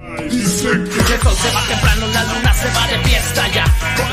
[0.00, 3.64] se va temprano, la luna se va de fiesta ya.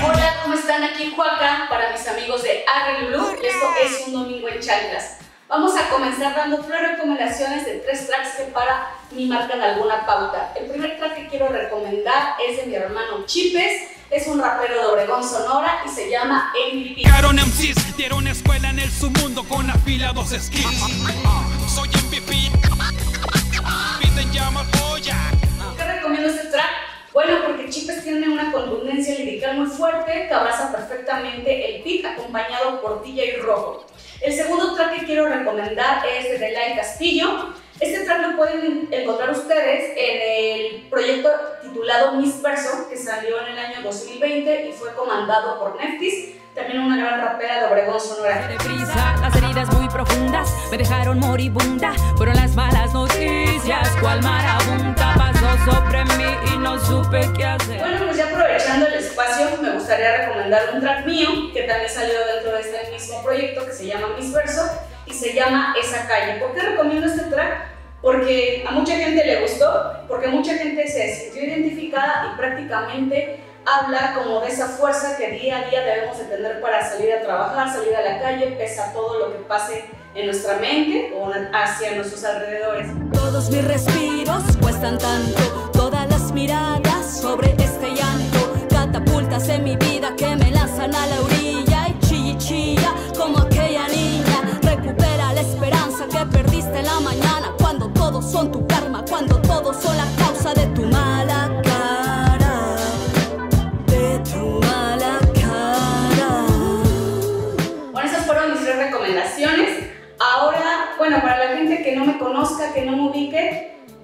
[0.05, 0.83] Hola, ¿cómo están?
[0.83, 5.17] Aquí Juaca para mis amigos de Agri Blue y esto es un domingo en chanclas.
[5.47, 10.51] Vamos a comenzar dando tres recomendaciones de tres tracks que para mí marcan alguna pauta.
[10.59, 14.85] El primer track que quiero recomendar es de mi hermano Chipes, es un rapero de
[14.87, 16.95] Obregón, Sonora y se llama MVP.
[16.95, 20.81] Llegaron MCs, dieron escuela en el submundo con afilados skills.
[21.73, 22.51] Soy MVP,
[24.01, 25.36] piden llama polla.
[26.07, 26.69] ¿Por qué recomiendo este track?
[27.11, 32.81] Bueno, porque Chipes tiene una contundencia lirical muy fuerte que abraza perfectamente el beat acompañado
[32.81, 33.85] por DJ Rojo.
[34.21, 37.53] El segundo track que quiero recomendar es de Delay Castillo.
[37.79, 41.29] Este track lo pueden encontrar ustedes en el proyecto
[41.61, 46.79] titulado Miss Verso, que salió en el año 2020 y fue comandado por Neftis, también
[46.79, 48.49] una gran rapera de Obregón, Sonora.
[49.21, 51.93] Las heridas muy profundas me dejaron moribunda.
[52.15, 55.06] Fueron las malas noticias, cual marabunta
[55.65, 57.79] sobre mí y no supe qué hacer.
[57.79, 62.13] Bueno, pues ya aprovechando el espacio, me gustaría recomendar un track mío que también salió
[62.33, 64.61] dentro de este mismo proyecto que se llama Miss Verso
[65.05, 66.39] y se llama Esa Calle.
[66.39, 67.67] ¿Por qué recomiendo este track?
[68.01, 74.13] Porque a mucha gente le gustó, porque mucha gente se sintió identificada y prácticamente habla
[74.15, 77.69] como de esa fuerza que día a día debemos de tener para salir a trabajar,
[77.69, 81.95] salir a la calle, pese a todo lo que pase en nuestra mente o hacia
[81.95, 82.87] nuestros alrededores.
[83.13, 84.43] Todos mis respiros
[84.79, 90.93] cuestan tanto, todas las miradas sobre este llanto, catapultas en mi vida que me lanzan
[90.93, 91.36] a la orilla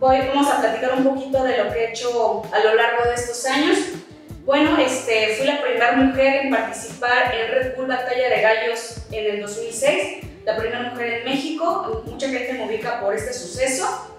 [0.04, 3.16] voy, vamos a platicar un poquito de lo que he hecho a lo largo de
[3.16, 3.78] estos años.
[4.44, 9.36] Bueno, este, fui la primera mujer en participar en Red Bull Batalla de Gallos en
[9.36, 14.10] el 2006, la primera mujer en México, mucha gente me ubica por este suceso.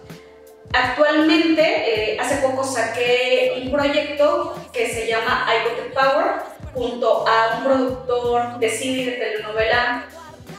[0.73, 6.33] Actualmente, eh, hace poco saqué un proyecto que se llama I Got the Power,
[6.73, 10.07] junto a un productor de cine y de telenovela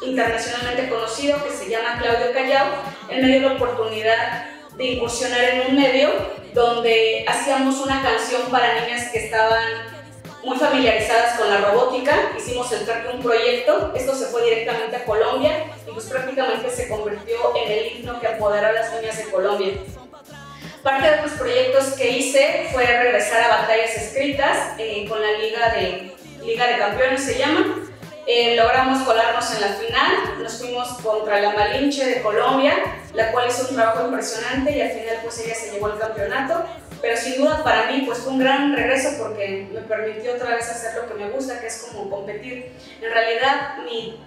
[0.02, 2.68] internacionalmente conocido que se llama Claudio Callao.
[3.10, 6.10] Él me dio la oportunidad de incursionar en un medio
[6.54, 9.96] donde hacíamos una canción para niñas que estaban
[10.44, 12.32] muy familiarizadas con la robótica.
[12.38, 17.36] Hicimos el un proyecto, esto se fue directamente a Colombia y pues prácticamente se convirtió
[17.56, 19.74] en el himno que apoderó a las niñas de Colombia.
[20.84, 25.74] Parte de los proyectos que hice fue regresar a batallas escritas eh, con la Liga
[25.74, 26.14] de,
[26.46, 27.90] Liga de Campeones, se llama.
[28.28, 32.74] Eh, logramos colarnos en la final, nos fuimos contra la Malinche de Colombia,
[33.14, 36.66] la cual hizo un trabajo impresionante y al final pues ella se llevó el campeonato.
[37.02, 40.68] Pero sin duda para mí pues fue un gran regreso porque me permitió otra vez
[40.68, 42.72] hacer lo que me gusta, que es como competir.
[43.00, 44.20] En realidad mi,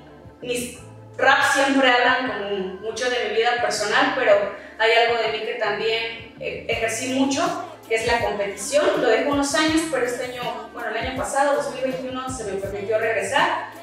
[0.42, 0.78] mis
[1.16, 5.54] raps siempre hablan como mucho de mi vida personal, pero hay algo de mí que
[5.54, 9.02] también eh, ejercí mucho, que es la competición.
[9.02, 13.00] Lo dejé unos años, pero este año, bueno, el año pasado, 2021, se me permitió
[13.00, 13.76] regresar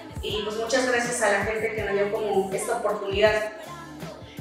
[0.87, 3.51] gracias a la gente que me dio como esta oportunidad.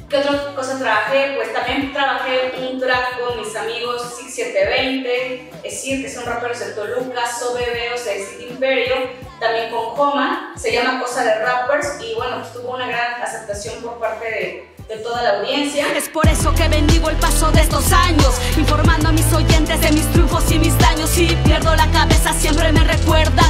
[0.09, 1.33] ¿Qué otra cosa trabajé?
[1.35, 6.67] Pues también trabajé un track con mis amigos 6720, es decir, que son raperos de
[6.73, 8.95] Toluca, Sobebeos de City Imperio,
[9.41, 13.83] también con Homa, se llama Cosa de Rappers y bueno, pues tuvo una gran aceptación
[13.83, 15.87] por parte de, de toda la audiencia.
[15.97, 19.91] Es por eso que bendigo el paso de estos años, informando a mis oyentes de
[19.91, 21.11] mis triunfos y mis daños.
[21.11, 23.44] Si pierdo la cabeza, siempre me recuerda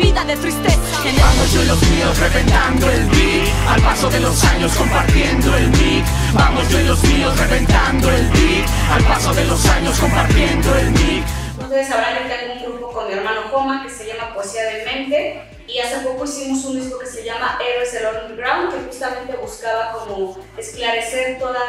[0.00, 0.78] vida de tristeza.
[1.02, 5.68] Vamos yo y los míos reventando el beat Al paso de los años compartiendo el
[5.68, 10.74] mic Vamos yo y los míos reventando el beat Al paso de los años compartiendo
[10.76, 11.24] el mic
[11.58, 14.84] Ustedes sabrán que tengo un grupo con mi hermano Homa que se llama Poesía de
[14.84, 19.36] Mente y hace poco hicimos un disco que se llama Héroes del Underground que justamente
[19.36, 21.60] buscaba como esclarecer toda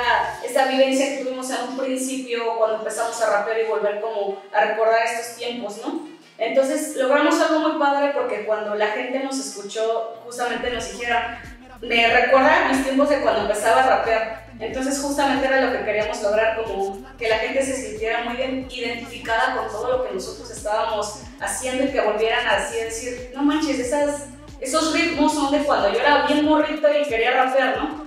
[0.44, 4.66] esta vivencia que tuvimos en un principio cuando empezamos a rapear y volver como a
[4.66, 6.11] recordar estos tiempos, ¿no?
[6.42, 11.22] Entonces logramos algo muy padre porque cuando la gente nos escuchó justamente nos dijeron
[11.82, 14.48] me recuerda a mis tiempos de cuando empezaba a rapear.
[14.60, 19.56] Entonces justamente era lo que queríamos lograr, como que la gente se sintiera muy identificada
[19.56, 23.80] con todo lo que nosotros estábamos haciendo y que volvieran a así decir, no manches,
[23.80, 24.28] esas,
[24.60, 28.01] esos ritmos son de cuando yo era bien morrito y quería rapear, ¿no?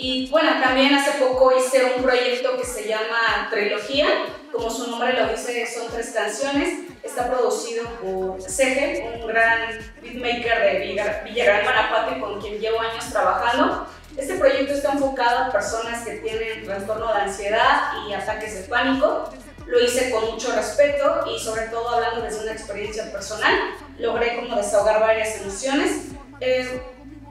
[0.00, 4.06] Y bueno, también hace poco hice un proyecto que se llama Trilogía,
[4.52, 6.84] como su nombre lo dice, son tres canciones.
[7.02, 13.06] Está producido por Sege, un gran beatmaker de Villa- Villagrán, Guanajuato, con quien llevo años
[13.10, 13.86] trabajando.
[14.16, 19.30] Este proyecto está enfocado a personas que tienen trastorno de ansiedad y ataques de pánico.
[19.66, 23.54] Lo hice con mucho respeto y sobre todo hablando desde una experiencia personal.
[23.98, 26.02] Logré como desahogar varias emociones.
[26.40, 26.80] Eh,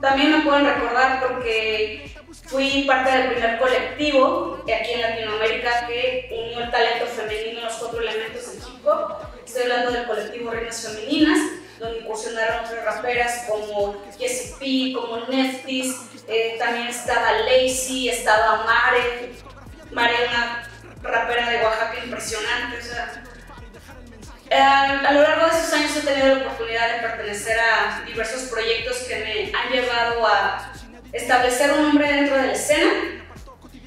[0.02, 2.12] también me pueden recordar porque
[2.46, 7.74] fui parte del primer colectivo aquí en Latinoamérica que unió el talento femenino en los
[7.76, 9.16] cuatro elementos del hip hop.
[9.46, 11.40] Estoy hablando del colectivo Reinas Femeninas,
[11.80, 15.96] donde incursionaron otras raperas como Jessie P, como Neftis,
[16.28, 19.32] eh, también estaba Lacey, estaba Mare,
[19.92, 20.70] Mare una
[21.02, 22.78] rapera de Oaxaca impresionante.
[24.58, 28.98] A lo largo de esos años he tenido la oportunidad de pertenecer a diversos proyectos
[29.08, 30.72] que me han llevado a
[31.12, 32.92] establecer un nombre dentro de la escena.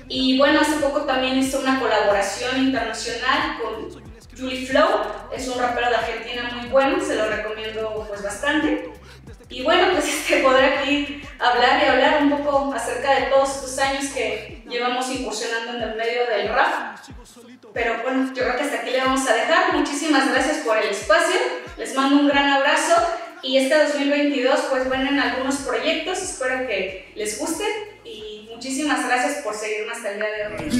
[0.08, 4.88] Y bueno, hace poco también hice una colaboración internacional con Julie Flow,
[5.32, 8.90] es un rapero de Argentina muy bueno, se lo recomiendo pues bastante.
[9.48, 13.78] Y bueno, pues este, poder aquí hablar y hablar un poco acerca de todos estos
[13.78, 16.98] años que llevamos incursionando en el medio del rap.
[17.72, 19.72] Pero bueno, yo creo que hasta aquí le vamos a dejar.
[19.72, 21.36] Muchísimas gracias por el espacio.
[21.76, 22.94] Les mando un gran abrazo
[23.42, 27.64] y este 2022 pues vienen algunos proyectos, espero que les guste
[28.04, 30.70] y muchísimas gracias por seguirme hasta el día de hoy.